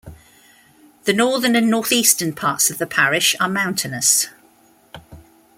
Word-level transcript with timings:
The 1.03 1.13
northern 1.13 1.55
and 1.55 1.69
northeastern 1.69 2.33
parts 2.33 2.71
of 2.71 2.79
the 2.79 2.87
parish 2.87 3.35
are 3.39 3.47
mountainous. 3.47 4.29